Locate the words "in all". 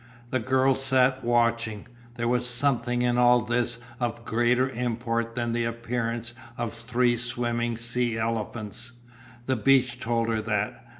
3.03-3.41